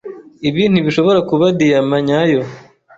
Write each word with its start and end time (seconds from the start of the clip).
Ibi 0.47 0.63
ntibishobora 0.67 1.19
kuba 1.29 1.45
diyama 1.59 1.97
nyayo. 2.07 2.41